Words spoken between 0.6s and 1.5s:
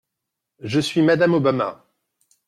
Je suis madame